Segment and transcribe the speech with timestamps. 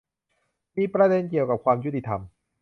[0.77, 2.21] มีประเด็นเกี่ยวกับความยุติธรรม